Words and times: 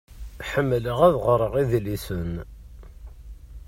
Ḥemleɣ 0.49 0.97
ad 1.07 1.15
ɣreɣ 1.25 1.53
idlisen. 1.61 2.31